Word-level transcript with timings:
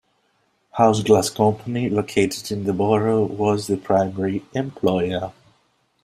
Houze 0.79 1.05
Glass 1.05 1.29
Company, 1.29 1.87
located 1.87 2.51
in 2.51 2.63
the 2.63 2.73
borough, 2.73 3.23
was 3.23 3.67
the 3.67 3.77
primary 3.77 4.43
employer. 4.55 5.31